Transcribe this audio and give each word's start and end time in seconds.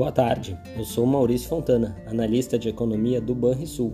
Boa 0.00 0.10
tarde, 0.10 0.58
eu 0.78 0.82
sou 0.82 1.04
Maurício 1.04 1.46
Fontana, 1.46 1.94
analista 2.06 2.58
de 2.58 2.70
economia 2.70 3.20
do 3.20 3.34
Banrisul, 3.34 3.92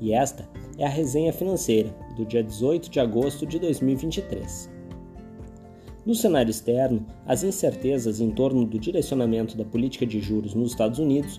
e 0.00 0.10
esta 0.10 0.48
é 0.78 0.86
a 0.86 0.88
resenha 0.88 1.34
financeira 1.34 1.94
do 2.16 2.24
dia 2.24 2.42
18 2.42 2.88
de 2.88 2.98
agosto 2.98 3.44
de 3.44 3.58
2023. 3.58 4.70
No 6.06 6.14
cenário 6.14 6.50
externo, 6.50 7.04
as 7.26 7.42
incertezas 7.44 8.20
em 8.20 8.30
torno 8.30 8.64
do 8.64 8.78
direcionamento 8.78 9.54
da 9.54 9.66
política 9.66 10.06
de 10.06 10.18
juros 10.18 10.54
nos 10.54 10.70
Estados 10.70 10.98
Unidos 10.98 11.38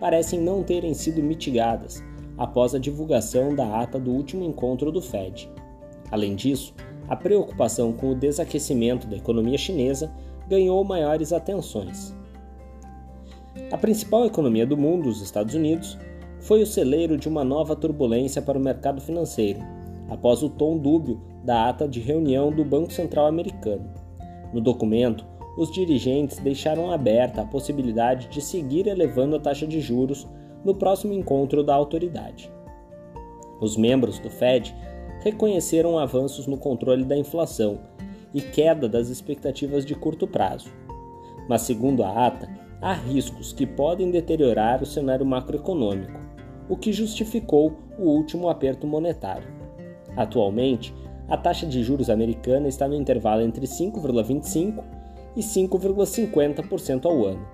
parecem 0.00 0.40
não 0.40 0.62
terem 0.62 0.94
sido 0.94 1.22
mitigadas 1.22 2.02
após 2.38 2.74
a 2.74 2.78
divulgação 2.78 3.54
da 3.54 3.82
ata 3.82 4.00
do 4.00 4.12
último 4.12 4.44
encontro 4.44 4.90
do 4.90 5.02
Fed. 5.02 5.46
Além 6.10 6.34
disso, 6.34 6.74
a 7.06 7.14
preocupação 7.14 7.92
com 7.92 8.12
o 8.12 8.18
desaquecimento 8.18 9.06
da 9.06 9.18
economia 9.18 9.58
chinesa 9.58 10.10
ganhou 10.48 10.82
maiores 10.82 11.34
atenções. 11.34 12.14
A 13.70 13.76
principal 13.76 14.24
economia 14.24 14.66
do 14.66 14.76
mundo, 14.76 15.08
os 15.08 15.20
Estados 15.20 15.54
Unidos, 15.54 15.98
foi 16.40 16.62
o 16.62 16.66
celeiro 16.66 17.16
de 17.16 17.28
uma 17.28 17.44
nova 17.44 17.76
turbulência 17.76 18.40
para 18.42 18.58
o 18.58 18.62
mercado 18.62 19.00
financeiro, 19.00 19.60
após 20.08 20.42
o 20.42 20.48
tom 20.48 20.78
dúbio 20.78 21.20
da 21.44 21.68
ata 21.68 21.86
de 21.86 22.00
reunião 22.00 22.50
do 22.50 22.64
Banco 22.64 22.92
Central 22.92 23.26
americano. 23.26 23.90
No 24.52 24.60
documento, 24.60 25.24
os 25.56 25.70
dirigentes 25.70 26.38
deixaram 26.38 26.90
aberta 26.90 27.42
a 27.42 27.46
possibilidade 27.46 28.28
de 28.28 28.40
seguir 28.40 28.86
elevando 28.86 29.36
a 29.36 29.40
taxa 29.40 29.66
de 29.66 29.80
juros 29.80 30.26
no 30.64 30.74
próximo 30.74 31.12
encontro 31.12 31.62
da 31.62 31.74
autoridade. 31.74 32.50
Os 33.60 33.76
membros 33.76 34.18
do 34.18 34.30
Fed 34.30 34.74
reconheceram 35.22 35.98
avanços 35.98 36.46
no 36.46 36.56
controle 36.56 37.04
da 37.04 37.16
inflação 37.16 37.78
e 38.34 38.40
queda 38.40 38.88
das 38.88 39.08
expectativas 39.08 39.84
de 39.84 39.94
curto 39.94 40.26
prazo. 40.26 40.70
Mas, 41.48 41.62
segundo 41.62 42.02
a 42.02 42.26
ata, 42.26 42.48
há 42.82 42.92
riscos 42.92 43.52
que 43.52 43.64
podem 43.64 44.10
deteriorar 44.10 44.82
o 44.82 44.86
cenário 44.86 45.24
macroeconômico, 45.24 46.20
o 46.68 46.76
que 46.76 46.92
justificou 46.92 47.74
o 47.96 48.10
último 48.10 48.48
aperto 48.48 48.88
monetário. 48.88 49.46
Atualmente, 50.16 50.92
a 51.28 51.36
taxa 51.36 51.64
de 51.64 51.82
juros 51.84 52.10
americana 52.10 52.66
está 52.66 52.88
no 52.88 52.96
intervalo 52.96 53.42
entre 53.42 53.66
5,25% 53.66 54.82
e 55.36 55.40
5,50% 55.40 57.06
ao 57.06 57.24
ano, 57.24 57.46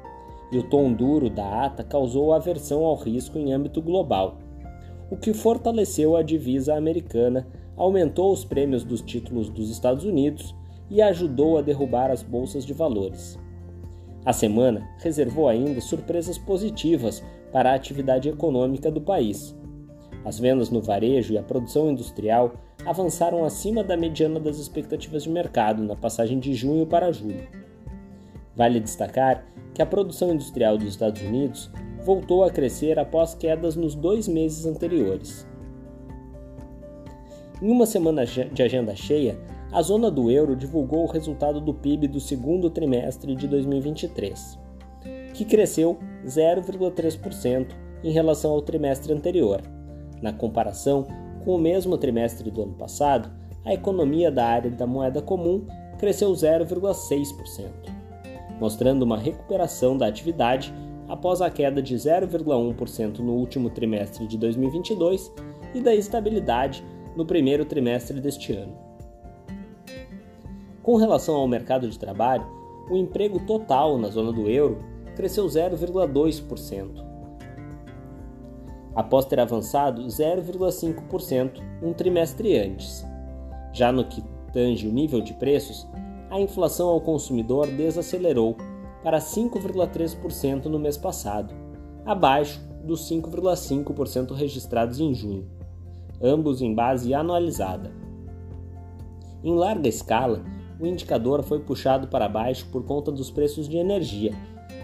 e 0.51 0.59
o 0.59 0.63
tom 0.63 0.93
duro 0.93 1.29
da 1.29 1.67
ata 1.67 1.85
causou 1.85 2.33
aversão 2.33 2.85
ao 2.85 2.97
risco 2.97 3.39
em 3.39 3.53
âmbito 3.53 3.83
global, 3.83 4.39
o 5.11 5.17
que 5.17 5.33
fortaleceu 5.35 6.17
a 6.17 6.23
divisa 6.23 6.75
americana, 6.75 7.47
aumentou 7.77 8.33
os 8.33 8.45
prêmios 8.45 8.83
dos 8.83 9.03
títulos 9.03 9.49
dos 9.49 9.71
Estados 9.71 10.05
Unidos 10.05 10.55
e 10.91 11.01
ajudou 11.01 11.59
a 11.59 11.63
derrubar 11.63 12.11
as 12.11 12.23
bolsas 12.23 12.65
de 12.65 12.73
valores. 12.73 13.39
A 14.29 14.33
semana 14.35 14.87
reservou 14.99 15.49
ainda 15.49 15.81
surpresas 15.81 16.37
positivas 16.37 17.25
para 17.51 17.71
a 17.71 17.75
atividade 17.75 18.29
econômica 18.29 18.91
do 18.91 19.01
país. 19.01 19.57
As 20.23 20.39
vendas 20.39 20.69
no 20.69 20.83
varejo 20.83 21.33
e 21.33 21.39
a 21.39 21.43
produção 21.43 21.91
industrial 21.91 22.53
avançaram 22.85 23.43
acima 23.43 23.83
da 23.83 23.97
mediana 23.97 24.39
das 24.39 24.59
expectativas 24.59 25.23
de 25.23 25.31
mercado 25.31 25.83
na 25.83 25.97
passagem 25.97 26.39
de 26.39 26.53
junho 26.53 26.85
para 26.85 27.11
julho. 27.11 27.49
Vale 28.55 28.81
destacar 28.81 29.47
que 29.73 29.81
a 29.81 29.87
produção 29.87 30.35
industrial 30.35 30.77
dos 30.77 30.89
Estados 30.89 31.23
Unidos 31.23 31.71
voltou 32.05 32.45
a 32.45 32.51
crescer 32.51 32.99
após 32.99 33.33
quedas 33.33 33.77
nos 33.77 33.95
dois 33.95 34.29
meses 34.29 34.67
anteriores. 34.67 35.47
Em 37.63 37.71
uma 37.71 37.87
semana 37.87 38.27
de 38.27 38.63
agenda 38.63 38.95
cheia, 38.95 39.39
a 39.71 39.83
zona 39.83 40.11
do 40.11 40.31
euro 40.31 40.57
divulgou 40.57 41.05
o 41.05 41.11
resultado 41.11 41.61
do 41.61 41.75
PIB 41.75 42.09
do 42.09 42.21
segundo 42.21 42.71
trimestre 42.71 43.35
de 43.35 43.47
2023, 43.47 44.59
que 45.35 45.45
cresceu 45.45 45.99
0,3% 46.27 47.69
em 48.03 48.11
relação 48.11 48.53
ao 48.53 48.63
trimestre 48.63 49.13
anterior. 49.13 49.61
Na 50.23 50.33
comparação 50.33 51.07
com 51.45 51.55
o 51.55 51.59
mesmo 51.59 51.99
trimestre 51.99 52.51
do 52.51 52.63
ano 52.63 52.75
passado, 52.75 53.31
a 53.65 53.75
economia 53.75 54.31
da 54.31 54.47
área 54.47 54.71
da 54.71 54.87
moeda 54.87 55.21
comum 55.21 55.67
cresceu 55.99 56.33
0,6%, 56.33 57.69
mostrando 58.59 59.03
uma 59.03 59.19
recuperação 59.19 59.99
da 59.99 60.07
atividade 60.07 60.73
após 61.09 61.43
a 61.43 61.51
queda 61.51 61.83
de 61.83 61.95
0,1% 61.95 63.19
no 63.19 63.35
último 63.35 63.69
trimestre 63.69 64.27
de 64.27 64.39
2022 64.39 65.31
e 65.75 65.81
da 65.81 65.95
estabilidade 65.95 66.83
no 67.15 67.27
primeiro 67.27 67.65
trimestre 67.65 68.21
deste 68.21 68.53
ano. 68.53 68.88
Com 70.89 70.97
relação 70.97 71.35
ao 71.35 71.47
mercado 71.47 71.87
de 71.87 71.99
trabalho, 71.99 72.47
o 72.89 72.97
emprego 72.97 73.39
total 73.41 73.99
na 73.99 74.09
zona 74.09 74.33
do 74.33 74.49
euro 74.49 74.79
cresceu 75.15 75.45
0,2%, 75.45 77.05
após 78.95 79.27
ter 79.27 79.39
avançado 79.39 80.01
0,5% 80.07 81.61
um 81.83 81.93
trimestre 81.93 82.59
antes. 82.59 83.05
Já 83.71 83.93
no 83.93 84.03
que 84.07 84.25
tange 84.51 84.89
o 84.89 84.91
nível 84.91 85.21
de 85.21 85.35
preços, 85.35 85.87
a 86.31 86.41
inflação 86.41 86.89
ao 86.89 87.03
consumidor 87.03 87.67
desacelerou 87.67 88.57
para 89.03 89.19
5,3% 89.19 90.65
no 90.65 90.79
mês 90.79 90.97
passado, 90.97 91.53
abaixo 92.07 92.67
dos 92.83 93.07
5,5% 93.11 94.33
registrados 94.33 95.01
em 95.01 95.13
junho, 95.13 95.47
ambos 96.23 96.63
em 96.63 96.75
base 96.75 97.13
anualizada. 97.13 97.93
Em 99.45 99.55
larga 99.55 99.87
escala, 99.87 100.43
o 100.81 100.87
indicador 100.87 101.43
foi 101.43 101.61
puxado 101.61 102.09
para 102.09 102.29
baixo 102.29 102.67
por 102.71 102.85
conta 102.85 103.11
dos 103.11 103.31
preços 103.31 103.69
de 103.69 103.77
energia, 103.77 104.33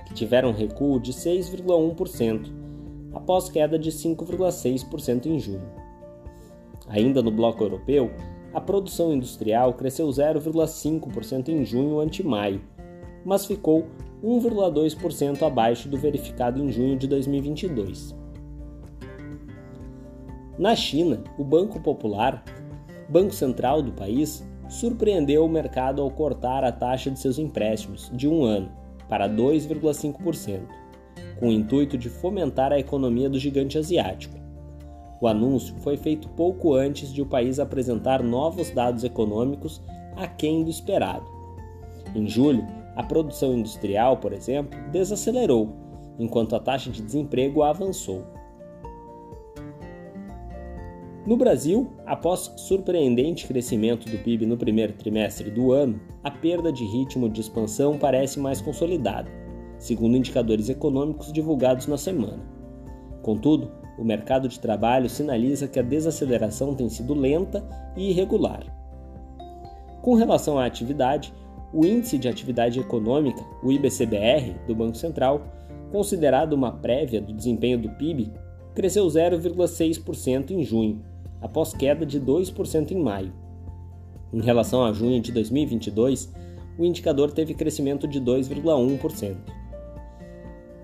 que 0.06 0.14
tiveram 0.14 0.52
recuo 0.52 0.98
de 0.98 1.12
6,1%, 1.12 2.52
após 3.12 3.48
queda 3.48 3.78
de 3.78 3.90
5,6% 3.90 5.26
em 5.26 5.38
junho. 5.38 5.68
Ainda 6.88 7.22
no 7.22 7.30
bloco 7.30 7.62
europeu, 7.62 8.10
a 8.52 8.60
produção 8.60 9.12
industrial 9.12 9.74
cresceu 9.74 10.06
0,5% 10.08 11.48
em 11.48 11.64
junho 11.64 12.00
ante 12.00 12.24
maio, 12.24 12.60
mas 13.24 13.46
ficou 13.46 13.86
1,2% 14.22 15.42
abaixo 15.42 15.88
do 15.88 15.96
verificado 15.96 16.62
em 16.62 16.70
junho 16.70 16.96
de 16.96 17.06
2022. 17.06 18.14
Na 20.58 20.76
China, 20.76 21.24
o 21.36 21.42
Banco 21.42 21.80
Popular, 21.80 22.44
banco 23.08 23.34
central 23.34 23.82
do 23.82 23.92
país, 23.92 24.46
surpreendeu 24.74 25.44
o 25.44 25.48
mercado 25.48 26.02
ao 26.02 26.10
cortar 26.10 26.64
a 26.64 26.72
taxa 26.72 27.10
de 27.10 27.18
seus 27.18 27.38
empréstimos 27.38 28.10
de 28.12 28.28
um 28.28 28.42
ano 28.42 28.70
para 29.08 29.28
2,5%, 29.28 30.60
com 31.38 31.48
o 31.48 31.52
intuito 31.52 31.96
de 31.96 32.08
fomentar 32.08 32.72
a 32.72 32.78
economia 32.78 33.28
do 33.28 33.38
gigante 33.38 33.78
asiático. 33.78 34.36
O 35.20 35.28
anúncio 35.28 35.74
foi 35.78 35.96
feito 35.96 36.28
pouco 36.30 36.74
antes 36.74 37.12
de 37.12 37.22
o 37.22 37.26
país 37.26 37.58
apresentar 37.58 38.22
novos 38.22 38.70
dados 38.70 39.04
econômicos 39.04 39.80
aquém 40.16 40.64
do 40.64 40.70
esperado. 40.70 41.24
Em 42.14 42.28
julho, 42.28 42.66
a 42.96 43.02
produção 43.02 43.54
industrial, 43.54 44.18
por 44.18 44.32
exemplo, 44.32 44.78
desacelerou, 44.90 45.72
enquanto 46.18 46.54
a 46.54 46.60
taxa 46.60 46.90
de 46.90 47.02
desemprego 47.02 47.62
avançou. 47.62 48.24
No 51.26 51.38
Brasil, 51.38 51.90
após 52.04 52.52
surpreendente 52.56 53.46
crescimento 53.46 54.10
do 54.10 54.18
PIB 54.18 54.44
no 54.44 54.58
primeiro 54.58 54.92
trimestre 54.92 55.50
do 55.50 55.72
ano, 55.72 55.98
a 56.22 56.30
perda 56.30 56.70
de 56.70 56.84
ritmo 56.84 57.30
de 57.30 57.40
expansão 57.40 57.96
parece 57.96 58.38
mais 58.38 58.60
consolidada, 58.60 59.30
segundo 59.78 60.18
indicadores 60.18 60.68
econômicos 60.68 61.32
divulgados 61.32 61.86
na 61.86 61.96
semana. 61.96 62.44
Contudo, 63.22 63.72
o 63.98 64.04
mercado 64.04 64.48
de 64.48 64.60
trabalho 64.60 65.08
sinaliza 65.08 65.66
que 65.66 65.78
a 65.78 65.82
desaceleração 65.82 66.74
tem 66.74 66.90
sido 66.90 67.14
lenta 67.14 67.66
e 67.96 68.10
irregular. 68.10 68.62
Com 70.02 70.16
relação 70.16 70.58
à 70.58 70.66
atividade, 70.66 71.32
o 71.72 71.86
Índice 71.86 72.18
de 72.18 72.28
Atividade 72.28 72.78
Econômica, 72.78 73.42
o 73.62 73.72
IBCBR, 73.72 74.56
do 74.66 74.74
Banco 74.74 74.98
Central, 74.98 75.46
considerado 75.90 76.52
uma 76.52 76.70
prévia 76.70 77.18
do 77.18 77.32
desempenho 77.32 77.78
do 77.78 77.88
PIB, 77.88 78.30
cresceu 78.74 79.06
0,6% 79.06 80.50
em 80.50 80.62
junho, 80.62 81.13
após 81.44 81.74
queda 81.74 82.06
de 82.06 82.18
2% 82.18 82.90
em 82.90 82.98
maio. 82.98 83.30
Em 84.32 84.40
relação 84.40 84.82
a 84.82 84.94
junho 84.94 85.20
de 85.20 85.30
2022, 85.30 86.32
o 86.78 86.84
indicador 86.86 87.30
teve 87.30 87.52
crescimento 87.52 88.08
de 88.08 88.18
2,1%. 88.18 89.36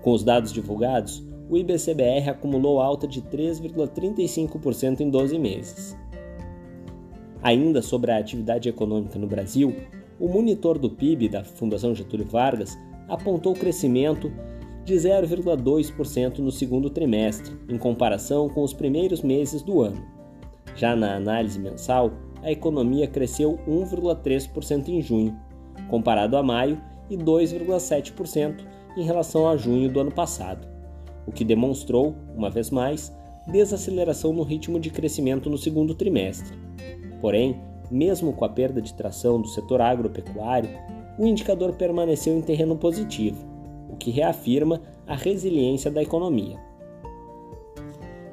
Com 0.03 0.11
os 0.11 0.23
dados 0.23 0.53
divulgados, 0.53 1.23
o 1.49 1.57
IBCBR 1.57 2.29
acumulou 2.29 2.79
alta 2.79 3.07
de 3.07 3.23
3,35% 3.23 5.01
em 5.01 5.09
12 5.09 5.39
meses. 5.39 5.97
Ainda 7.41 7.81
sobre 7.81 8.11
a 8.11 8.17
atividade 8.17 8.69
econômica 8.69 9.17
no 9.17 9.25
Brasil, 9.25 9.75
o 10.19 10.27
monitor 10.27 10.77
do 10.77 10.91
PIB 10.91 11.27
da 11.27 11.43
Fundação 11.43 11.95
Getúlio 11.95 12.27
Vargas 12.27 12.77
apontou 13.09 13.55
crescimento 13.55 14.31
de 14.85 14.93
0,2% 14.93 16.37
no 16.37 16.51
segundo 16.51 16.89
trimestre, 16.91 17.57
em 17.67 17.79
comparação 17.79 18.47
com 18.47 18.61
os 18.63 18.73
primeiros 18.73 19.23
meses 19.23 19.63
do 19.63 19.81
ano. 19.81 20.20
Já 20.75 20.95
na 20.95 21.15
análise 21.15 21.59
mensal, 21.59 22.11
a 22.41 22.51
economia 22.51 23.07
cresceu 23.07 23.59
1,3% 23.67 24.89
em 24.89 25.01
junho, 25.01 25.37
comparado 25.89 26.37
a 26.37 26.43
maio, 26.43 26.81
e 27.09 27.17
2,7% 27.17 28.65
em 28.95 29.03
relação 29.03 29.47
a 29.47 29.57
junho 29.57 29.91
do 29.91 29.99
ano 29.99 30.11
passado, 30.11 30.65
o 31.27 31.31
que 31.31 31.43
demonstrou, 31.43 32.15
uma 32.35 32.49
vez 32.49 32.69
mais, 32.69 33.13
desaceleração 33.47 34.31
no 34.31 34.43
ritmo 34.43 34.79
de 34.79 34.89
crescimento 34.89 35.49
no 35.49 35.57
segundo 35.57 35.93
trimestre. 35.93 36.57
Porém, 37.19 37.59
mesmo 37.89 38.31
com 38.31 38.45
a 38.45 38.49
perda 38.49 38.81
de 38.81 38.93
tração 38.93 39.41
do 39.41 39.47
setor 39.49 39.81
agropecuário, 39.81 40.69
o 41.17 41.25
indicador 41.25 41.73
permaneceu 41.73 42.37
em 42.37 42.41
terreno 42.41 42.77
positivo, 42.77 43.45
o 43.89 43.97
que 43.97 44.09
reafirma 44.09 44.81
a 45.05 45.15
resiliência 45.15 45.91
da 45.91 46.01
economia. 46.01 46.57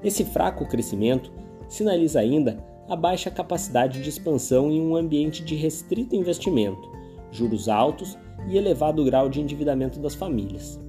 Esse 0.05 0.25
fraco 0.25 0.67
crescimento 0.69 1.33
sinaliza 1.69 2.21
ainda 2.21 2.59
a 2.89 2.97
baixa 2.97 3.31
capacidade 3.31 4.03
de 4.03 4.09
expansão 4.09 4.71
em 4.71 4.81
um 4.81 4.97
ambiente 4.97 5.45
de 5.45 5.55
restrito 5.55 6.17
investimento, 6.17 6.91
juros 7.31 7.69
altos 7.69 8.17
e 8.49 8.57
elevado 8.57 9.05
grau 9.05 9.29
de 9.29 9.41
endividamento 9.41 9.99
das 10.01 10.15
famílias. 10.15 10.81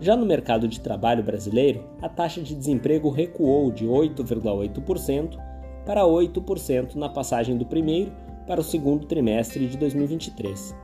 Já 0.00 0.14
no 0.14 0.26
mercado 0.26 0.68
de 0.68 0.80
trabalho 0.80 1.24
brasileiro, 1.24 1.84
a 2.00 2.08
taxa 2.08 2.40
de 2.40 2.54
desemprego 2.54 3.10
recuou 3.10 3.70
de 3.70 3.86
8,8% 3.86 5.36
para 5.84 6.02
8% 6.02 6.94
na 6.94 7.08
passagem 7.08 7.56
do 7.56 7.66
primeiro 7.66 8.12
para 8.46 8.60
o 8.60 8.64
segundo 8.64 9.06
trimestre 9.06 9.66
de 9.66 9.76
2023. 9.76 10.74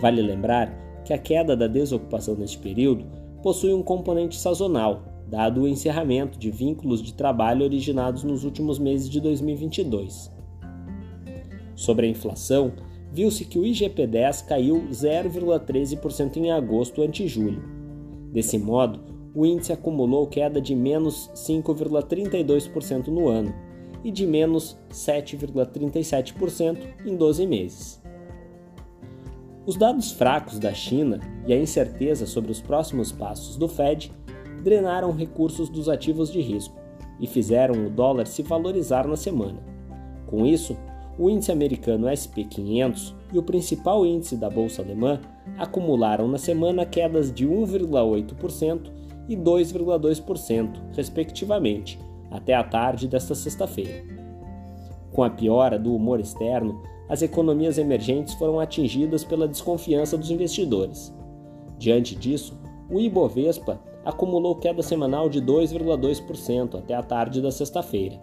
Vale 0.00 0.22
lembrar 0.22 0.72
que 1.04 1.12
a 1.12 1.18
queda 1.18 1.56
da 1.56 1.66
desocupação 1.66 2.34
neste 2.36 2.58
período 2.58 3.06
possui 3.42 3.74
um 3.74 3.82
componente 3.82 4.36
sazonal, 4.36 5.02
dado 5.28 5.62
o 5.62 5.68
encerramento 5.68 6.38
de 6.38 6.50
vínculos 6.50 7.02
de 7.02 7.14
trabalho 7.14 7.64
originados 7.64 8.24
nos 8.24 8.44
últimos 8.44 8.78
meses 8.78 9.08
de 9.08 9.20
2022. 9.20 10.32
Sobre 11.74 12.06
a 12.06 12.10
inflação, 12.10 12.72
viu-se 13.12 13.44
que 13.44 13.58
o 13.58 13.62
IGP-10 13.62 14.46
caiu 14.46 14.88
0,13% 14.90 16.36
em 16.36 16.50
agosto 16.50 17.02
ante 17.02 17.26
julho, 17.26 17.74
Desse 18.34 18.58
modo, 18.58 18.98
o 19.32 19.46
índice 19.46 19.72
acumulou 19.72 20.26
queda 20.26 20.60
de 20.60 20.74
menos 20.74 21.30
5,32% 21.36 23.06
no 23.06 23.28
ano 23.28 23.54
e 24.02 24.10
de 24.10 24.26
menos 24.26 24.76
7,37% 24.90 26.78
em 27.06 27.16
12 27.16 27.46
meses. 27.46 28.02
Os 29.64 29.76
dados 29.76 30.10
fracos 30.10 30.58
da 30.58 30.74
China 30.74 31.20
e 31.46 31.52
a 31.52 31.56
incerteza 31.56 32.26
sobre 32.26 32.50
os 32.50 32.60
próximos 32.60 33.12
passos 33.12 33.56
do 33.56 33.68
Fed 33.68 34.10
drenaram 34.64 35.12
recursos 35.12 35.68
dos 35.68 35.88
ativos 35.88 36.32
de 36.32 36.40
risco 36.40 36.74
e 37.20 37.26
fizeram 37.26 37.86
o 37.86 37.90
dólar 37.90 38.26
se 38.26 38.42
valorizar 38.42 39.06
na 39.06 39.16
semana. 39.16 39.62
Com 40.26 40.46
isso, 40.46 40.76
o 41.18 41.30
índice 41.30 41.52
americano 41.52 42.06
SP500 42.08 43.14
e 43.32 43.38
o 43.38 43.42
principal 43.42 44.04
índice 44.04 44.36
da 44.36 44.50
bolsa 44.50 44.82
alemã 44.82 45.20
acumularam 45.58 46.26
na 46.26 46.38
semana 46.38 46.84
quedas 46.84 47.32
de 47.32 47.46
1,8% 47.46 48.90
e 49.28 49.36
2,2%, 49.36 50.70
respectivamente, 50.96 52.00
até 52.30 52.54
a 52.54 52.64
tarde 52.64 53.06
desta 53.06 53.34
sexta-feira. 53.34 54.02
Com 55.12 55.22
a 55.22 55.30
piora 55.30 55.78
do 55.78 55.94
humor 55.94 56.18
externo, 56.18 56.82
as 57.08 57.22
economias 57.22 57.78
emergentes 57.78 58.34
foram 58.34 58.58
atingidas 58.58 59.22
pela 59.22 59.46
desconfiança 59.46 60.16
dos 60.16 60.30
investidores. 60.30 61.14
Diante 61.78 62.16
disso, 62.16 62.58
o 62.90 62.98
Ibovespa 62.98 63.78
acumulou 64.04 64.56
queda 64.56 64.82
semanal 64.82 65.28
de 65.28 65.40
2,2% 65.40 66.78
até 66.78 66.94
a 66.94 67.02
tarde 67.02 67.40
da 67.40 67.50
sexta-feira. 67.50 68.20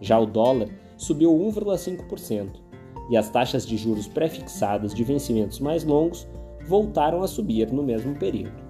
Já 0.00 0.18
o 0.18 0.26
dólar 0.26 0.68
subiu 0.96 1.32
1,5% 1.32 2.60
e 3.10 3.16
as 3.16 3.28
taxas 3.30 3.66
de 3.66 3.76
juros 3.76 4.06
pré-fixadas 4.06 4.94
de 4.94 5.02
vencimentos 5.04 5.60
mais 5.60 5.84
longos 5.84 6.26
voltaram 6.66 7.22
a 7.22 7.28
subir 7.28 7.72
no 7.72 7.82
mesmo 7.82 8.14
período. 8.16 8.66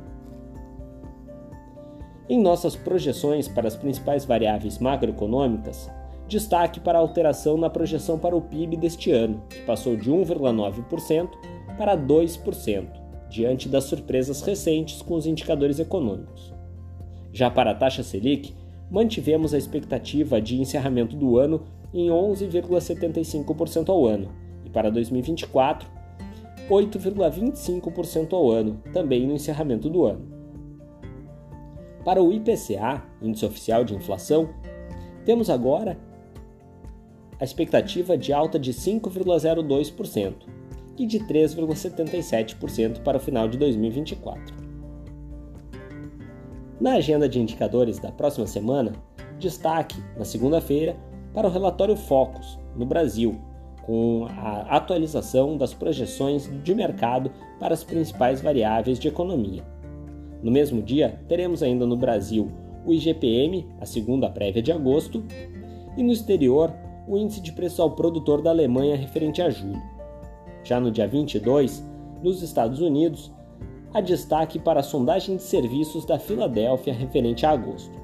Em 2.28 2.40
nossas 2.40 2.75
projeções 2.75 3.49
para 3.49 3.69
as 3.69 3.76
principais 3.76 4.25
variáveis 4.25 4.78
macroeconômicas, 4.78 5.90
destaque 6.26 6.81
para 6.81 6.99
a 6.99 7.00
alteração 7.00 7.56
na 7.56 7.70
projeção 7.70 8.19
para 8.19 8.37
o 8.37 8.42
PIB 8.42 8.76
deste 8.76 9.12
ano, 9.12 9.42
que 9.49 9.60
passou 9.62 9.96
de 9.96 10.10
1,9% 10.10 11.28
para 11.78 11.96
2%, 11.96 13.06
diante 13.28 13.69
das 13.69 13.84
surpresas 13.84 14.40
recentes 14.43 15.02
com 15.02 15.14
os 15.14 15.26
indicadores 15.26 15.78
econômicos. 15.78 16.52
Já 17.32 17.50
para 17.50 17.73
a 17.73 17.75
taxa 17.75 18.02
Selic, 18.02 18.55
mantivemos 18.90 19.52
a 19.52 19.58
expectativa 19.58 20.40
de 20.40 20.61
encerramento 20.61 21.17
do 21.17 21.38
ano 21.38 21.62
em 21.93 22.08
11,75% 22.08 23.88
ao 23.88 24.06
ano, 24.06 24.28
e 24.64 24.70
para 24.70 24.90
2024, 24.90 25.88
8,25% 26.69 28.32
ao 28.32 28.50
ano, 28.50 28.81
também 28.93 29.26
no 29.26 29.34
encerramento 29.34 29.88
do 29.88 30.05
ano. 30.05 30.37
Para 32.05 32.23
o 32.23 32.32
IPCA, 32.32 33.02
Índice 33.20 33.44
Oficial 33.44 33.84
de 33.84 33.94
Inflação, 33.94 34.49
temos 35.25 35.50
agora 35.50 35.99
a 37.40 37.44
expectativa 37.44 38.17
de 38.17 38.32
alta 38.32 38.58
de 38.58 38.73
5,02% 38.73 40.34
e 40.98 41.06
de 41.06 41.20
3,77% 41.20 43.00
para 43.00 43.19
o 43.19 43.20
final 43.20 43.48
de 43.48 43.58
2024. 43.58 44.54
Na 46.81 46.94
agenda 46.94 47.28
de 47.28 47.40
indicadores 47.40 47.98
da 47.98 48.12
próxima 48.12 48.46
semana, 48.46 48.93
destaque, 49.38 49.96
na 50.16 50.25
segunda-feira, 50.25 50.96
para 51.32 51.48
o 51.48 51.50
relatório 51.50 51.96
Focus, 51.96 52.58
no 52.75 52.84
Brasil, 52.84 53.37
com 53.84 54.26
a 54.28 54.76
atualização 54.76 55.56
das 55.56 55.72
projeções 55.72 56.50
de 56.62 56.75
mercado 56.75 57.31
para 57.60 57.72
as 57.72 57.84
principais 57.84 58.40
variáveis 58.40 58.99
de 58.99 59.08
economia. 59.08 59.64
No 60.42 60.50
mesmo 60.50 60.82
dia, 60.82 61.20
teremos 61.28 61.62
ainda 61.62 61.87
no 61.87 61.96
Brasil 61.96 62.50
o 62.84 62.92
IGPM, 62.92 63.66
a 63.81 63.87
segunda 63.87 64.28
prévia 64.28 64.62
de 64.62 64.70
agosto, 64.70 65.25
e 65.96 66.02
no 66.02 66.12
exterior, 66.12 66.72
o 67.08 67.16
índice 67.16 67.40
de 67.40 67.52
preço 67.52 67.81
ao 67.81 67.92
produtor 67.92 68.42
da 68.42 68.50
Alemanha 68.50 68.96
referente 68.96 69.40
a 69.40 69.49
julho. 69.49 69.95
Já 70.66 70.80
no 70.80 70.90
dia 70.90 71.06
22, 71.06 71.80
nos 72.24 72.42
Estados 72.42 72.80
Unidos, 72.80 73.32
há 73.94 74.00
destaque 74.00 74.58
para 74.58 74.80
a 74.80 74.82
sondagem 74.82 75.36
de 75.36 75.42
serviços 75.44 76.04
da 76.04 76.18
Filadélfia 76.18 76.92
referente 76.92 77.46
a 77.46 77.50
agosto. 77.50 77.96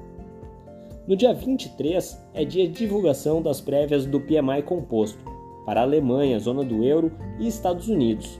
No 1.05 1.13
dia 1.13 1.33
23 1.33 2.25
é 2.33 2.45
dia 2.45 2.65
de 2.65 2.73
divulgação 2.73 3.41
das 3.41 3.59
prévias 3.59 4.05
do 4.05 4.21
PMI 4.21 4.63
composto, 4.63 5.19
para 5.65 5.81
a 5.81 5.83
Alemanha, 5.83 6.39
zona 6.39 6.63
do 6.63 6.85
euro 6.85 7.11
e 7.37 7.49
Estados 7.49 7.89
Unidos. 7.89 8.39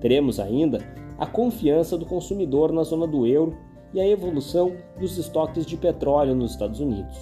Teremos 0.00 0.40
ainda 0.40 0.78
a 1.16 1.24
confiança 1.24 1.96
do 1.96 2.04
consumidor 2.04 2.72
na 2.72 2.82
zona 2.82 3.06
do 3.06 3.24
euro 3.24 3.56
e 3.92 4.00
a 4.00 4.08
evolução 4.08 4.72
dos 4.98 5.16
estoques 5.18 5.64
de 5.64 5.76
petróleo 5.76 6.34
nos 6.34 6.50
Estados 6.50 6.80
Unidos. 6.80 7.16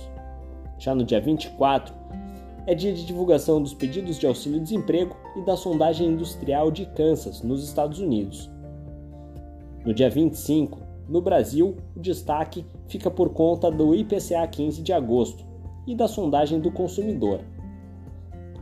Já 0.78 0.94
no 0.94 1.04
dia 1.04 1.20
24, 1.20 1.94
é 2.66 2.74
dia 2.74 2.92
de 2.92 3.04
divulgação 3.04 3.60
dos 3.60 3.74
pedidos 3.74 4.18
de 4.18 4.26
auxílio-desemprego 4.26 5.16
e 5.36 5.42
da 5.42 5.56
sondagem 5.56 6.08
industrial 6.08 6.70
de 6.70 6.86
Kansas, 6.86 7.42
nos 7.42 7.64
Estados 7.64 7.98
Unidos. 7.98 8.50
No 9.84 9.92
dia 9.92 10.08
25, 10.08 10.78
no 11.08 11.20
Brasil, 11.20 11.76
o 11.96 12.00
destaque 12.00 12.64
fica 12.86 13.10
por 13.10 13.30
conta 13.30 13.70
do 13.70 13.94
IPCA 13.94 14.46
15 14.46 14.82
de 14.82 14.92
agosto 14.92 15.44
e 15.86 15.94
da 15.94 16.06
sondagem 16.06 16.60
do 16.60 16.70
consumidor, 16.70 17.40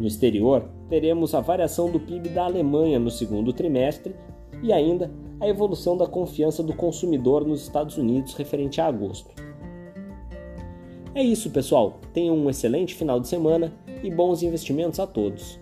no 0.00 0.06
exterior, 0.06 0.64
teremos 0.88 1.34
a 1.34 1.40
variação 1.40 1.90
do 1.90 2.00
PIB 2.00 2.30
da 2.30 2.46
Alemanha 2.46 2.98
no 2.98 3.10
segundo 3.10 3.52
trimestre 3.52 4.16
e 4.62 4.72
ainda 4.72 5.10
a 5.38 5.46
evolução 5.46 5.94
da 5.94 6.06
confiança 6.06 6.62
do 6.62 6.72
consumidor 6.72 7.46
nos 7.46 7.60
Estados 7.60 7.98
Unidos 7.98 8.32
referente 8.32 8.80
a 8.80 8.86
agosto. 8.86 9.30
É 11.14 11.22
isso, 11.22 11.50
pessoal. 11.50 12.00
Tenham 12.12 12.36
um 12.36 12.48
excelente 12.48 12.94
final 12.94 13.18
de 13.18 13.26
semana 13.26 13.72
e 14.02 14.10
bons 14.10 14.42
investimentos 14.42 15.00
a 15.00 15.06
todos. 15.06 15.58